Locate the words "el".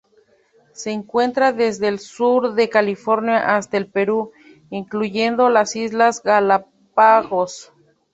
1.87-1.99, 3.77-3.85